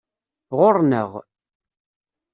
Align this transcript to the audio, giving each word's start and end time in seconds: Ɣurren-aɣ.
Ɣurren-aɣ. 0.57 1.11